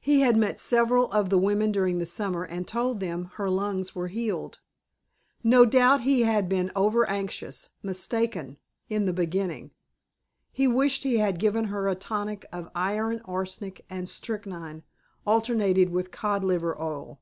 [0.00, 3.94] He had met several of the women during the summer and told them her lungs
[3.94, 4.58] were healed....
[5.44, 9.70] No doubt he had been over anxious, mistaken in the beginning.
[10.50, 14.82] He wished he had given her a tonic of iron arsenic and strychnine,
[15.24, 17.20] alternated with cod liver oil.